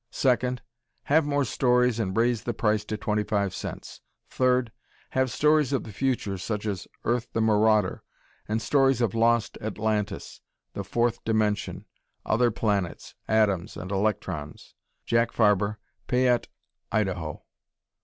[0.09, 0.63] Second,
[1.03, 3.99] have more stories and raise the price to 25c.
[4.31, 4.71] Third,
[5.11, 8.01] have stories of the future such as "Earth, the Marauder,"
[8.47, 10.41] and stories of lost Atlantis,
[10.73, 11.85] the fourth dimension,
[12.25, 14.73] other planets, atoms and electrons.
[15.05, 15.77] Jack Farber,
[16.07, 16.47] Payette,
[16.91, 17.43] Idaho.